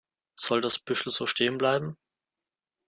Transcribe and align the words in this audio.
Soll 0.35 0.61
das 0.61 0.79
Büschel 0.79 1.11
so 1.11 1.27
stehen 1.27 1.59
bleiben? 1.59 1.95